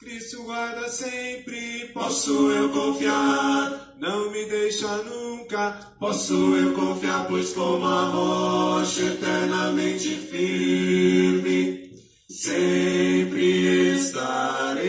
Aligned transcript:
Cristo 0.00 0.42
guarda 0.44 0.88
sempre, 0.88 1.90
posso 1.92 2.50
eu 2.50 2.70
confiar, 2.70 3.92
não 3.98 4.30
me 4.30 4.46
deixa 4.46 4.96
nunca, 5.02 5.92
posso 5.98 6.56
eu 6.56 6.72
confiar, 6.72 7.26
pois 7.28 7.52
como 7.52 7.84
a 7.84 8.04
rocha 8.04 9.02
eternamente 9.02 10.08
firme, 10.08 11.90
sempre 12.30 13.92
estarei. 13.92 14.80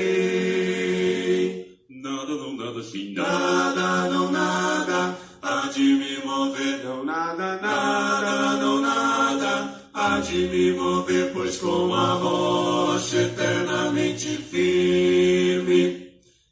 Nada, 1.89 2.33
não 2.37 2.55
nada, 2.55 2.81
sim, 2.81 3.13
nada, 3.13 4.09
não 4.09 4.31
nada, 4.31 5.17
há 5.41 5.67
de 5.73 5.81
me 5.81 6.19
mover, 6.23 6.85
não 6.85 7.03
nada, 7.03 7.57
nada, 7.57 8.55
não 8.61 8.79
nada, 8.79 9.89
há 9.93 10.19
de 10.21 10.47
me 10.47 10.71
mover, 10.71 11.33
pois 11.33 11.57
como 11.57 11.93
a 11.93 12.13
rocha 12.13 13.23
eternamente 13.23 14.27
firme, 14.37 14.40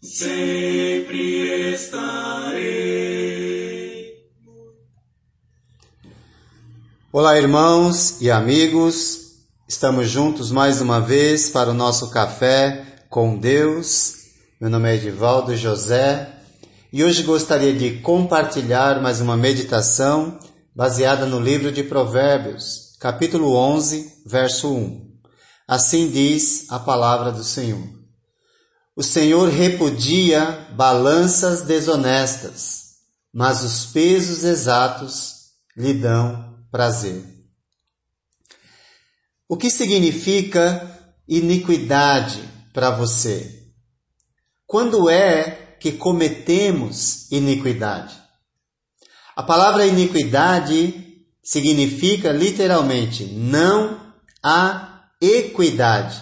sempre 0.02 1.74
estarei. 1.74 2.80
Olá, 7.12 7.38
irmãos 7.38 8.22
e 8.22 8.32
amigos. 8.32 9.34
Estamos 9.68 10.10
juntos 10.10 10.50
mais 10.50 10.80
uma 10.80 11.02
vez 11.02 11.50
para 11.50 11.72
o 11.72 11.74
nosso 11.74 12.10
café 12.10 12.86
com 13.10 13.38
Deus. 13.38 14.14
Meu 14.62 14.70
nome 14.70 14.90
é 14.90 14.96
Edivaldo 14.96 15.54
José 15.58 16.30
e 16.94 17.04
hoje 17.04 17.24
gostaria 17.24 17.74
de 17.74 18.00
compartilhar 18.00 19.02
mais 19.02 19.20
uma 19.20 19.36
meditação 19.36 20.40
baseada 20.74 21.26
no 21.26 21.42
livro 21.42 21.70
de 21.70 21.84
Provérbios, 21.84 22.96
capítulo 22.98 23.54
11, 23.56 24.24
verso 24.26 24.74
1. 24.74 25.09
Assim 25.70 26.10
diz 26.10 26.66
a 26.72 26.80
palavra 26.80 27.32
do 27.32 27.44
Senhor. 27.44 27.88
O 28.96 29.04
Senhor 29.04 29.48
repudia 29.50 30.68
balanças 30.72 31.62
desonestas, 31.62 32.96
mas 33.32 33.64
os 33.64 33.86
pesos 33.86 34.44
exatos 34.44 35.52
lhe 35.78 35.94
dão 35.94 36.58
prazer. 36.72 37.24
O 39.48 39.56
que 39.56 39.70
significa 39.70 41.14
iniquidade 41.28 42.44
para 42.74 42.90
você? 42.90 43.70
Quando 44.66 45.08
é 45.08 45.76
que 45.80 45.92
cometemos 45.92 47.32
iniquidade? 47.32 48.20
A 49.36 49.44
palavra 49.44 49.86
iniquidade 49.86 51.28
significa 51.44 52.32
literalmente 52.32 53.24
não 53.26 54.16
há 54.42 54.89
equidade 55.22 56.22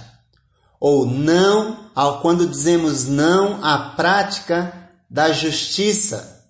ou 0.80 1.06
não 1.06 1.90
ao 1.96 2.22
quando 2.22 2.48
dizemos 2.48 3.06
não 3.06 3.64
à 3.64 3.78
prática 3.96 4.92
da 5.10 5.32
justiça. 5.32 6.46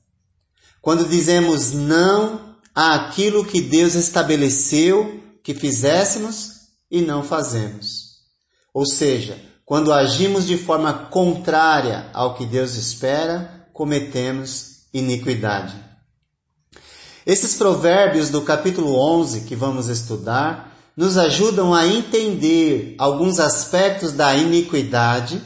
Quando 0.81 1.07
dizemos 1.07 1.71
não 1.71 2.55
àquilo 2.73 3.45
que 3.45 3.61
Deus 3.61 3.95
estabeleceu 3.95 5.23
que 5.43 5.53
fizéssemos 5.53 6.51
e 6.91 7.01
não 7.01 7.23
fazemos. 7.23 8.17
Ou 8.73 8.85
seja, 8.85 9.41
quando 9.65 9.91
agimos 9.91 10.45
de 10.45 10.57
forma 10.57 10.93
contrária 10.93 12.09
ao 12.13 12.35
que 12.35 12.45
Deus 12.45 12.75
espera, 12.75 13.67
cometemos 13.73 14.87
iniquidade. 14.93 15.75
Esses 17.25 17.55
provérbios 17.55 18.29
do 18.29 18.41
capítulo 18.41 18.95
11 18.95 19.41
que 19.41 19.55
vamos 19.55 19.89
estudar 19.89 20.76
nos 20.97 21.17
ajudam 21.17 21.73
a 21.73 21.85
entender 21.85 22.95
alguns 22.97 23.39
aspectos 23.39 24.11
da 24.11 24.35
iniquidade 24.35 25.39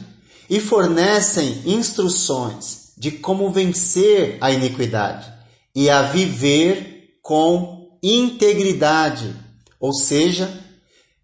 e 0.48 0.58
fornecem 0.58 1.62
instruções 1.66 2.92
de 2.96 3.10
como 3.10 3.50
vencer 3.50 4.38
a 4.40 4.50
iniquidade 4.50 5.30
e 5.74 5.90
a 5.90 6.02
viver 6.02 7.18
com 7.22 7.98
integridade, 8.02 9.36
ou 9.78 9.92
seja, 9.92 10.62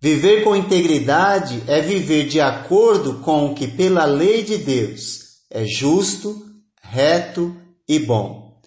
Viver 0.01 0.45
com 0.45 0.55
integridade 0.55 1.61
é 1.67 1.81
viver 1.81 2.29
de 2.29 2.41
acordo 2.41 3.15
com 3.15 3.47
o 3.47 3.55
que, 3.55 3.67
pela 3.67 4.05
lei 4.05 4.45
de 4.45 4.57
Deus, 4.57 5.19
é 5.51 5.65
justo, 5.65 6.41
reto 6.81 7.57
e 7.89 7.99
bom. 7.99 8.61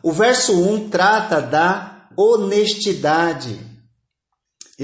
O 0.00 0.12
verso 0.12 0.52
1 0.52 0.88
trata 0.88 1.40
da 1.40 2.08
honestidade 2.16 3.58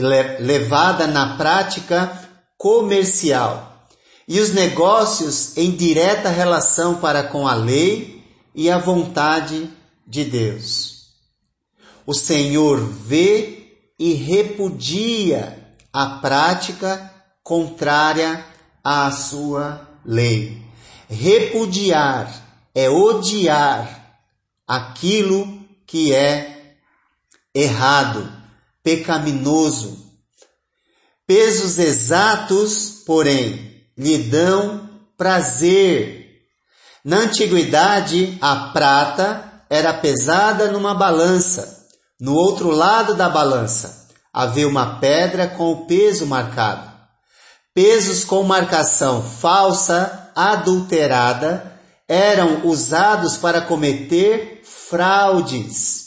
levada 0.00 1.06
na 1.06 1.36
prática 1.36 2.28
comercial 2.58 3.88
e 4.28 4.40
os 4.40 4.52
negócios 4.52 5.56
em 5.56 5.70
direta 5.70 6.28
relação 6.28 6.96
para 6.96 7.22
com 7.22 7.46
a 7.46 7.54
lei 7.54 8.24
e 8.54 8.70
a 8.70 8.78
vontade 8.78 9.70
de 10.06 10.24
Deus. 10.24 10.96
O 12.04 12.14
Senhor 12.14 12.80
vê 12.80 13.56
e 13.98 14.14
repudia 14.14 15.76
a 15.92 16.06
prática 16.06 17.12
contrária 17.42 18.44
à 18.82 19.10
sua 19.10 19.88
lei. 20.04 20.62
Repudiar 21.08 22.46
é 22.74 22.90
odiar 22.90 24.18
aquilo 24.66 25.64
que 25.86 26.12
é 26.12 26.74
errado, 27.54 28.30
pecaminoso. 28.86 29.98
Pesos 31.26 31.76
exatos, 31.76 33.02
porém, 33.04 33.84
lhe 33.98 34.16
dão 34.16 34.88
prazer. 35.18 36.44
Na 37.04 37.16
antiguidade, 37.16 38.38
a 38.40 38.70
prata 38.72 39.64
era 39.68 39.92
pesada 39.92 40.70
numa 40.70 40.94
balança. 40.94 41.88
No 42.20 42.32
outro 42.34 42.70
lado 42.70 43.16
da 43.16 43.28
balança, 43.28 44.06
havia 44.32 44.68
uma 44.68 45.00
pedra 45.00 45.48
com 45.48 45.72
o 45.72 45.86
peso 45.86 46.24
marcado. 46.24 46.88
Pesos 47.74 48.22
com 48.22 48.44
marcação 48.44 49.20
falsa, 49.20 50.30
adulterada, 50.32 51.76
eram 52.06 52.64
usados 52.64 53.36
para 53.36 53.62
cometer 53.62 54.62
fraudes. 54.64 56.06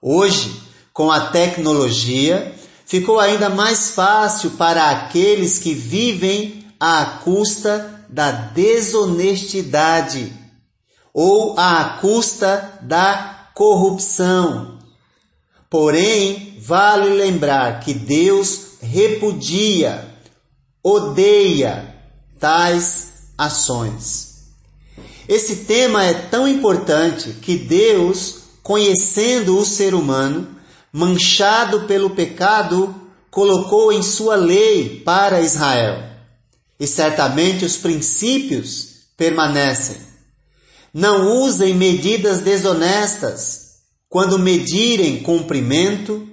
Hoje, 0.00 0.69
com 1.00 1.10
a 1.10 1.28
tecnologia, 1.28 2.54
ficou 2.84 3.18
ainda 3.18 3.48
mais 3.48 3.92
fácil 3.92 4.50
para 4.50 4.90
aqueles 4.90 5.58
que 5.58 5.72
vivem 5.72 6.66
à 6.78 7.20
custa 7.24 8.04
da 8.06 8.30
desonestidade 8.30 10.30
ou 11.14 11.58
à 11.58 11.96
custa 12.02 12.78
da 12.82 13.48
corrupção. 13.54 14.78
Porém, 15.70 16.58
vale 16.60 17.08
lembrar 17.08 17.80
que 17.80 17.94
Deus 17.94 18.72
repudia, 18.82 20.06
odeia 20.82 21.94
tais 22.38 23.30
ações. 23.38 24.50
Esse 25.26 25.64
tema 25.64 26.04
é 26.04 26.12
tão 26.12 26.46
importante 26.46 27.30
que 27.40 27.56
Deus, 27.56 28.40
conhecendo 28.62 29.56
o 29.56 29.64
ser 29.64 29.94
humano, 29.94 30.59
manchado 30.92 31.82
pelo 31.82 32.10
pecado, 32.10 32.94
colocou 33.30 33.92
em 33.92 34.02
sua 34.02 34.34
lei 34.34 35.00
para 35.00 35.40
Israel. 35.40 36.02
E 36.78 36.86
certamente 36.86 37.64
os 37.64 37.76
princípios 37.76 38.90
permanecem. 39.16 39.98
Não 40.92 41.42
usem 41.42 41.74
medidas 41.74 42.40
desonestas 42.40 43.70
quando 44.08 44.38
medirem 44.38 45.22
comprimento, 45.22 46.28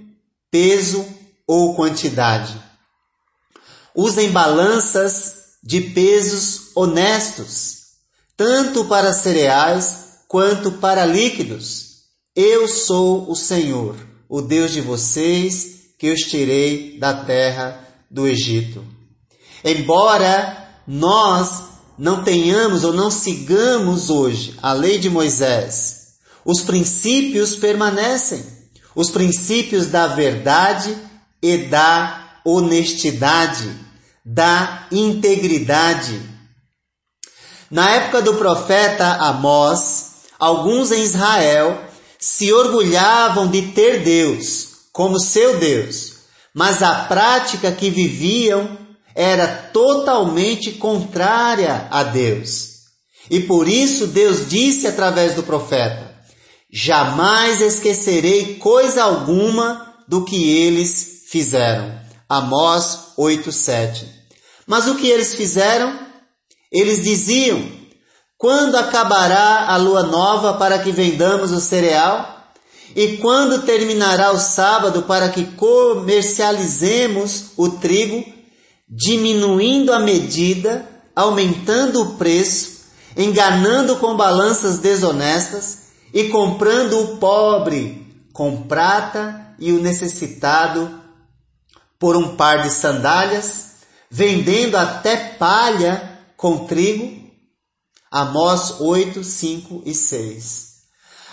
peso 0.50 1.06
ou 1.46 1.75
quantidade. 1.75 2.59
Usem 3.94 4.31
balanças 4.31 5.35
de 5.62 5.81
pesos 5.81 6.72
honestos, 6.76 7.78
tanto 8.35 8.85
para 8.85 9.14
cereais 9.14 10.22
quanto 10.28 10.72
para 10.73 11.05
líquidos. 11.05 12.03
Eu 12.35 12.67
sou 12.67 13.29
o 13.29 13.35
Senhor, 13.35 13.96
o 14.29 14.41
Deus 14.41 14.72
de 14.72 14.82
vocês, 14.82 15.78
que 15.97 16.12
os 16.12 16.22
tirei 16.22 16.97
da 17.00 17.14
terra 17.14 17.88
do 18.09 18.28
Egito. 18.28 18.85
Embora 19.64 20.70
nós 20.88 21.64
não 21.97 22.24
tenhamos 22.24 22.84
ou 22.84 22.94
não 22.94 23.09
sigamos 23.09 24.09
hoje 24.09 24.56
a 24.62 24.74
lei 24.74 24.97
de 25.00 25.09
Moisés, 25.09 25.97
os 26.46 26.62
princípios 26.62 27.56
permanecem, 27.56 28.46
os 28.96 29.09
princípios 29.09 29.88
da 29.88 30.08
verdade 30.08 30.96
e 31.41 31.58
da 31.58 32.40
honestidade, 32.46 33.70
da 34.23 34.88
integridade. 34.91 36.22
Na 37.70 37.90
época 37.91 38.22
do 38.22 38.35
profeta 38.35 39.06
Amós, 39.16 40.12
alguns 40.40 40.91
em 40.91 41.02
Israel 41.02 41.84
se 42.28 42.52
orgulhavam 42.52 43.50
de 43.50 43.72
ter 43.72 44.03
Deus 44.03 44.68
como 44.91 45.18
seu 45.18 45.58
Deus, 45.59 46.16
mas 46.53 46.84
a 46.84 47.06
prática 47.06 47.72
que 47.72 47.90
viviam 47.90 48.78
era 49.16 49.47
totalmente 49.47 50.74
contrária 50.74 51.88
a 51.90 52.03
Deus. 52.03 52.82
E 53.32 53.40
por 53.40 53.66
isso 53.66 54.08
Deus 54.08 54.50
disse 54.50 54.88
através 54.88 55.35
do 55.35 55.44
profeta: 55.44 56.16
Jamais 56.70 57.62
esquecerei 57.62 58.56
coisa 58.56 59.03
alguma 59.03 59.96
do 60.06 60.26
que 60.26 60.52
eles 60.52 61.23
fizeram. 61.30 61.97
Amós 62.28 63.14
8:7. 63.18 64.06
Mas 64.68 64.85
o 64.85 64.96
que 64.96 65.08
eles 65.08 65.34
fizeram? 65.34 65.97
Eles 66.70 67.02
diziam: 67.02 67.77
Quando 68.37 68.75
acabará 68.75 69.66
a 69.67 69.78
lua 69.78 70.03
nova 70.03 70.53
para 70.53 70.78
que 70.78 70.91
vendamos 70.91 71.51
o 71.51 71.59
cereal? 71.59 72.53
E 72.95 73.17
quando 73.17 73.63
terminará 73.63 74.31
o 74.31 74.37
sábado 74.37 75.01
para 75.03 75.29
que 75.29 75.43
comercializemos 75.43 77.51
o 77.57 77.69
trigo, 77.69 78.23
diminuindo 78.87 79.91
a 79.91 79.99
medida, 79.99 80.87
aumentando 81.16 81.99
o 82.01 82.13
preço, 82.16 82.85
enganando 83.16 83.95
com 83.97 84.16
balanças 84.16 84.78
desonestas 84.78 85.87
e 86.13 86.25
comprando 86.25 86.99
o 86.99 87.17
pobre 87.17 88.05
com 88.31 88.67
prata 88.67 89.47
e 89.57 89.72
o 89.72 89.81
necessitado 89.81 91.01
por 91.97 92.16
um 92.16 92.35
par 92.35 92.61
de 92.61 92.69
sandálias, 92.69 93.78
vendendo 94.11 94.78
até 94.78 95.16
palha 95.16 96.19
com 96.37 96.67
trigo? 96.67 97.27
Amós 98.12 98.80
8, 98.80 99.24
5 99.24 99.84
e 99.86 99.94
6. 99.94 100.68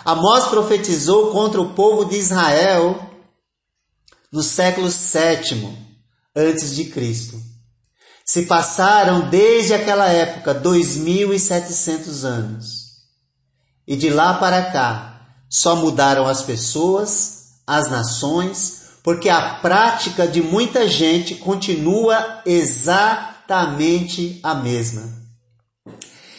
Amós 0.04 0.46
profetizou 0.46 1.30
contra 1.30 1.60
o 1.60 1.72
povo 1.72 2.04
de 2.04 2.16
Israel 2.16 3.10
no 4.32 4.42
século 4.42 4.88
VII 4.88 5.78
antes 6.34 6.74
de 6.74 6.86
Cristo. 6.86 7.40
Se 8.26 8.46
passaram 8.46 9.28
desde 9.30 9.72
aquela 9.72 10.08
época 10.08 10.52
2700 10.52 12.24
anos. 12.24 12.84
E 13.86 13.96
de 13.96 14.10
lá 14.10 14.34
para 14.34 14.72
cá 14.72 15.14
só 15.48 15.76
mudaram 15.76 16.26
as 16.26 16.42
pessoas, 16.42 17.60
as 17.66 17.88
nações, 17.88 18.82
porque 19.04 19.28
a 19.28 19.56
prática 19.56 20.26
de 20.26 20.42
muita 20.42 20.88
gente 20.88 21.36
continua 21.36 22.42
exatamente 22.44 24.40
a 24.42 24.54
mesma. 24.54 25.23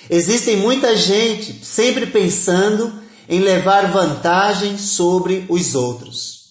Existem 0.09 0.57
muita 0.57 0.95
gente 0.95 1.65
sempre 1.65 2.07
pensando 2.07 2.93
em 3.27 3.39
levar 3.39 3.91
vantagem 3.91 4.77
sobre 4.77 5.45
os 5.49 5.73
outros. 5.73 6.45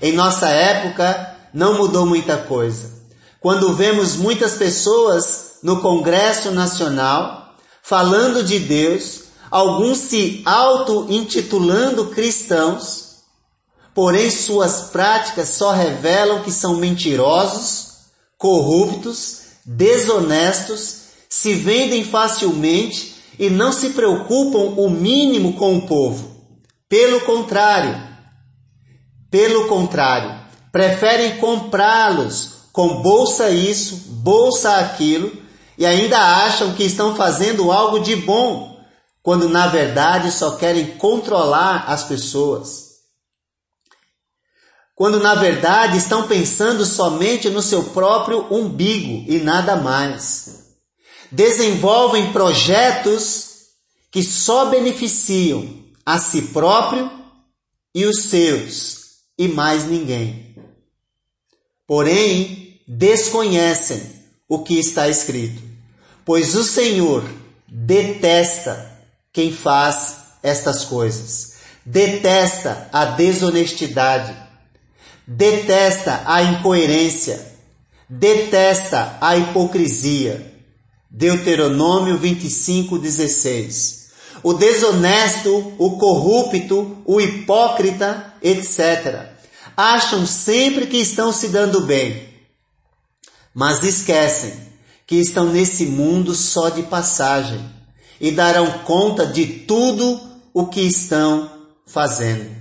Em 0.00 0.12
nossa 0.12 0.48
época, 0.48 1.36
não 1.52 1.76
mudou 1.78 2.06
muita 2.06 2.36
coisa. 2.36 2.92
Quando 3.40 3.74
vemos 3.74 4.16
muitas 4.16 4.54
pessoas 4.54 5.58
no 5.62 5.80
Congresso 5.80 6.50
Nacional 6.50 7.54
falando 7.82 8.42
de 8.42 8.58
Deus, 8.58 9.24
alguns 9.50 9.98
se 9.98 10.42
auto-intitulando 10.44 12.06
cristãos, 12.06 13.18
porém 13.94 14.30
suas 14.30 14.90
práticas 14.90 15.50
só 15.50 15.72
revelam 15.72 16.42
que 16.42 16.50
são 16.50 16.76
mentirosos, 16.76 17.88
corruptos, 18.38 19.42
desonestos, 19.64 21.03
se 21.36 21.52
vendem 21.52 22.04
facilmente 22.04 23.16
e 23.36 23.50
não 23.50 23.72
se 23.72 23.90
preocupam 23.90 24.80
o 24.80 24.88
mínimo 24.88 25.54
com 25.54 25.76
o 25.76 25.82
povo. 25.82 26.32
Pelo 26.88 27.22
contrário, 27.22 28.00
pelo 29.28 29.66
contrário, 29.66 30.32
preferem 30.70 31.38
comprá-los 31.38 32.68
com 32.72 33.02
bolsa 33.02 33.50
isso, 33.50 33.96
bolsa 34.10 34.76
aquilo 34.76 35.32
e 35.76 35.84
ainda 35.84 36.18
acham 36.18 36.72
que 36.72 36.84
estão 36.84 37.16
fazendo 37.16 37.72
algo 37.72 37.98
de 37.98 38.14
bom, 38.14 38.78
quando 39.20 39.48
na 39.48 39.66
verdade 39.66 40.30
só 40.30 40.52
querem 40.52 40.96
controlar 40.98 41.86
as 41.88 42.04
pessoas. 42.04 42.90
Quando 44.94 45.18
na 45.18 45.34
verdade 45.34 45.98
estão 45.98 46.28
pensando 46.28 46.84
somente 46.84 47.50
no 47.50 47.60
seu 47.60 47.82
próprio 47.86 48.46
umbigo 48.54 49.28
e 49.28 49.40
nada 49.40 49.74
mais 49.74 50.53
desenvolvem 51.30 52.32
projetos 52.32 53.54
que 54.10 54.22
só 54.22 54.66
beneficiam 54.66 55.84
a 56.06 56.18
si 56.18 56.42
próprio 56.42 57.10
e 57.94 58.04
os 58.04 58.24
seus 58.24 59.04
e 59.36 59.48
mais 59.48 59.84
ninguém. 59.84 60.54
Porém, 61.86 62.80
desconhecem 62.86 64.00
o 64.48 64.62
que 64.62 64.78
está 64.78 65.08
escrito, 65.08 65.62
pois 66.24 66.54
o 66.54 66.62
Senhor 66.62 67.24
detesta 67.66 69.02
quem 69.32 69.52
faz 69.52 70.18
estas 70.42 70.84
coisas, 70.84 71.54
detesta 71.84 72.88
a 72.92 73.04
desonestidade, 73.04 74.36
detesta 75.26 76.22
a 76.26 76.42
incoerência, 76.42 77.52
detesta 78.08 79.18
a 79.20 79.36
hipocrisia 79.36 80.53
Deuteronômio 81.16 82.18
25, 82.18 82.98
16. 82.98 84.08
O 84.42 84.52
desonesto, 84.52 85.72
o 85.78 85.96
corrupto, 85.96 86.98
o 87.04 87.20
hipócrita, 87.20 88.34
etc. 88.42 89.28
Acham 89.76 90.26
sempre 90.26 90.88
que 90.88 90.96
estão 90.96 91.32
se 91.32 91.50
dando 91.50 91.82
bem, 91.82 92.28
mas 93.54 93.84
esquecem 93.84 94.54
que 95.06 95.14
estão 95.14 95.52
nesse 95.52 95.86
mundo 95.86 96.34
só 96.34 96.68
de 96.68 96.82
passagem 96.82 97.64
e 98.20 98.32
darão 98.32 98.80
conta 98.80 99.24
de 99.24 99.46
tudo 99.46 100.20
o 100.52 100.66
que 100.66 100.80
estão 100.80 101.48
fazendo. 101.86 102.56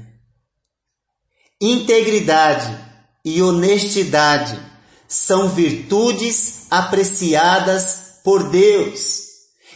Integridade 1.60 2.78
e 3.26 3.42
honestidade 3.42 4.60
são 5.08 5.50
virtudes 5.50 6.68
apreciadas 6.70 8.03
por 8.24 8.50
Deus 8.50 9.24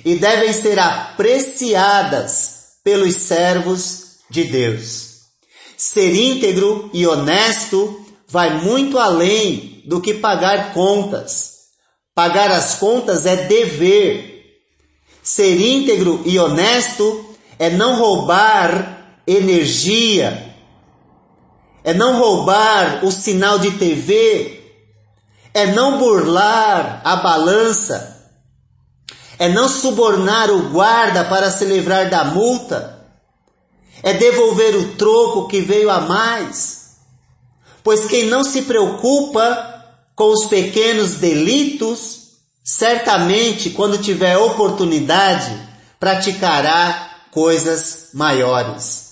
e 0.05 0.15
devem 0.15 0.53
ser 0.53 0.79
apreciadas 0.79 2.57
pelos 2.83 3.15
servos 3.15 4.19
de 4.29 4.45
Deus. 4.45 5.17
Ser 5.75 6.15
íntegro 6.15 6.89
e 6.93 7.05
honesto 7.05 8.05
vai 8.27 8.61
muito 8.61 8.97
além 8.97 9.83
do 9.85 10.01
que 10.01 10.13
pagar 10.13 10.73
contas. 10.73 11.57
Pagar 12.15 12.51
as 12.51 12.75
contas 12.75 13.25
é 13.25 13.35
dever. 13.35 14.57
Ser 15.21 15.59
íntegro 15.59 16.21
e 16.25 16.39
honesto 16.39 17.35
é 17.59 17.69
não 17.69 17.97
roubar 17.97 19.21
energia, 19.27 20.55
é 21.83 21.93
não 21.93 22.17
roubar 22.17 23.03
o 23.03 23.11
sinal 23.11 23.59
de 23.59 23.71
TV, 23.71 24.61
é 25.53 25.67
não 25.67 25.97
burlar 25.97 27.01
a 27.03 27.17
balança 27.17 28.16
é 29.39 29.49
não 29.49 29.69
subornar 29.69 30.49
o 30.49 30.69
guarda 30.69 31.23
para 31.25 31.51
se 31.51 31.65
livrar 31.65 32.09
da 32.09 32.25
multa, 32.25 33.05
é 34.01 34.13
devolver 34.13 34.75
o 34.75 34.95
troco 34.95 35.47
que 35.47 35.61
veio 35.61 35.89
a 35.89 36.01
mais. 36.01 36.97
Pois 37.83 38.05
quem 38.05 38.25
não 38.25 38.43
se 38.43 38.63
preocupa 38.63 39.75
com 40.15 40.31
os 40.31 40.45
pequenos 40.45 41.15
delitos, 41.15 42.31
certamente, 42.63 43.69
quando 43.69 43.97
tiver 43.97 44.37
oportunidade, 44.37 45.55
praticará 45.99 47.09
coisas 47.31 48.09
maiores. 48.13 49.07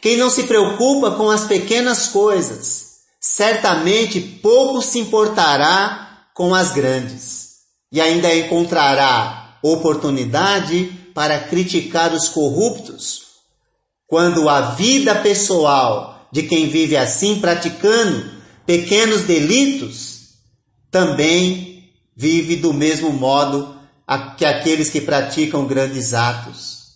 Quem 0.00 0.16
não 0.16 0.30
se 0.30 0.44
preocupa 0.44 1.12
com 1.12 1.30
as 1.30 1.44
pequenas 1.44 2.08
coisas, 2.08 2.98
certamente 3.20 4.20
pouco 4.20 4.80
se 4.82 4.98
importará 4.98 6.26
com 6.34 6.54
as 6.54 6.72
grandes. 6.72 7.46
E 7.90 8.00
ainda 8.00 8.32
encontrará 8.34 9.45
oportunidade 9.72 10.92
para 11.14 11.40
criticar 11.40 12.12
os 12.12 12.28
corruptos, 12.28 13.22
quando 14.06 14.48
a 14.48 14.72
vida 14.72 15.14
pessoal 15.14 16.28
de 16.30 16.42
quem 16.42 16.68
vive 16.68 16.96
assim 16.96 17.40
praticando 17.40 18.30
pequenos 18.66 19.22
delitos 19.22 20.16
também 20.90 21.90
vive 22.14 22.56
do 22.56 22.72
mesmo 22.72 23.10
modo 23.12 23.76
que 24.36 24.44
aqueles 24.44 24.90
que 24.90 25.00
praticam 25.00 25.66
grandes 25.66 26.14
atos. 26.14 26.86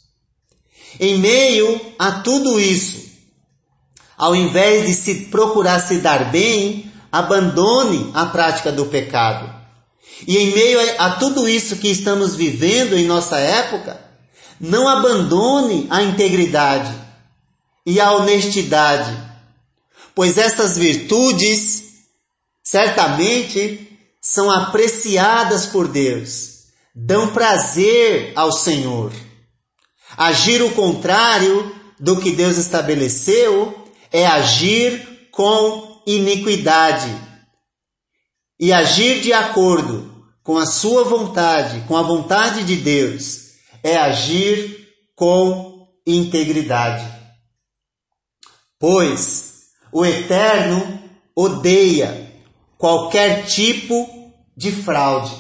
Em 0.98 1.18
meio 1.18 1.80
a 1.98 2.12
tudo 2.12 2.60
isso, 2.60 3.10
ao 4.16 4.36
invés 4.36 4.86
de 4.86 4.94
se 4.94 5.14
procurar 5.26 5.80
se 5.80 5.98
dar 5.98 6.30
bem, 6.30 6.92
abandone 7.10 8.10
a 8.14 8.26
prática 8.26 8.70
do 8.70 8.86
pecado 8.86 9.59
e 10.26 10.38
em 10.38 10.52
meio 10.52 10.78
a, 10.98 11.10
tudo 11.12 11.48
isso 11.48 11.76
que 11.76 11.88
estamos 11.88 12.34
vivendo 12.34 12.96
em 12.96 13.06
nossa 13.06 13.38
época, 13.38 14.00
não 14.60 14.88
abandone 14.88 15.86
a 15.90 16.02
integridade 16.02 16.94
e 17.86 17.98
a 18.00 18.12
honestidade, 18.12 19.16
pois 20.14 20.36
essas 20.36 20.76
virtudes 20.76 21.84
certamente 22.62 23.88
são 24.20 24.50
apreciadas 24.50 25.66
por 25.66 25.88
Deus, 25.88 26.66
dão 26.94 27.32
prazer 27.32 28.32
ao 28.36 28.52
Senhor. 28.52 29.12
Agir 30.16 30.62
o 30.62 30.72
contrário 30.72 31.74
do 31.98 32.20
que 32.20 32.32
Deus 32.32 32.58
estabeleceu 32.58 33.86
é 34.12 34.26
agir 34.26 35.28
com 35.30 36.02
iniquidade. 36.06 37.29
E 38.60 38.74
agir 38.74 39.22
de 39.22 39.32
acordo 39.32 40.26
com 40.42 40.58
a 40.58 40.66
sua 40.66 41.02
vontade, 41.02 41.82
com 41.88 41.96
a 41.96 42.02
vontade 42.02 42.62
de 42.62 42.76
Deus, 42.76 43.54
é 43.82 43.96
agir 43.96 44.86
com 45.16 45.88
integridade. 46.06 47.06
Pois 48.78 49.70
o 49.90 50.04
Eterno 50.04 51.02
odeia 51.34 52.34
qualquer 52.76 53.46
tipo 53.46 54.34
de 54.54 54.70
fraude, 54.70 55.34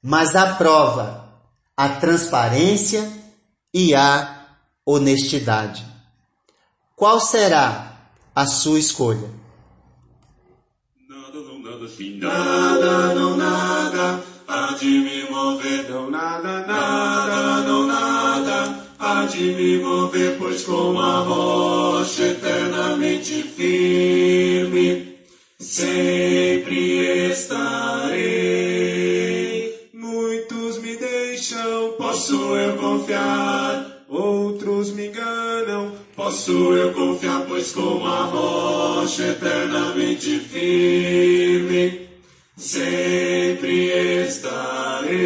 mas 0.00 0.36
aprova 0.36 1.34
a 1.76 1.88
transparência 1.88 3.10
e 3.74 3.92
a 3.92 4.46
honestidade. 4.86 5.84
Qual 6.94 7.18
será 7.18 8.08
a 8.32 8.46
sua 8.46 8.78
escolha? 8.78 9.41
Nada, 11.82 13.12
não 13.12 13.36
nada, 13.36 14.22
há 14.46 14.72
de 14.78 14.86
me 14.86 15.28
mover, 15.28 15.90
não 15.90 16.08
nada, 16.08 16.64
nada, 16.64 17.60
não 17.62 17.88
nada, 17.88 18.86
há 19.00 19.24
de 19.24 19.52
me 19.52 19.78
mover, 19.78 20.36
pois 20.38 20.62
como 20.62 21.00
a 21.00 21.18
rocha 21.22 22.31
eternamente 39.72 40.38
firme, 40.40 42.08
sempre 42.56 44.26
estarei. 44.26 45.22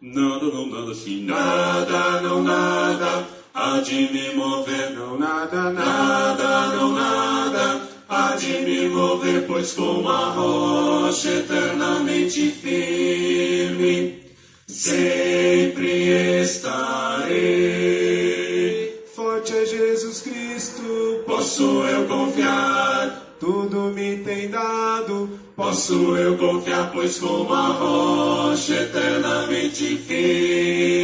Nada, 0.00 0.46
não 0.46 0.66
nada, 0.68 0.94
sim, 0.94 1.24
nada, 1.24 2.20
não 2.20 2.42
nada, 2.44 3.26
há 3.52 3.80
de 3.80 4.12
me 4.12 4.34
mover, 4.36 4.92
não 4.92 5.18
nada, 5.18 5.72
nada, 5.72 6.68
não 6.76 6.92
nada, 6.92 7.80
há 8.08 8.36
de 8.36 8.60
me 8.60 8.88
mover, 8.88 9.46
pois 9.48 9.72
como 9.72 10.08
a 10.08 10.30
rocha 10.30 11.28
eternamente 11.28 12.50
firme, 12.50 14.22
sempre 14.68 16.40
estarei. 16.42 17.09
Nosso 25.70 26.16
eu 26.16 26.36
confiar, 26.36 26.90
pois 26.92 27.16
como 27.20 27.54
a 27.54 27.68
rocha 27.68 28.74
eterna 28.74 29.46
me 29.46 29.70
fiz. 29.70 30.99